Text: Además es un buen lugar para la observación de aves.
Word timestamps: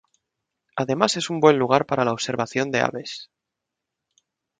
Además 0.75 1.15
es 1.15 1.29
un 1.29 1.39
buen 1.39 1.59
lugar 1.59 1.85
para 1.85 2.03
la 2.03 2.11
observación 2.11 2.71
de 2.71 2.81
aves. 2.81 3.29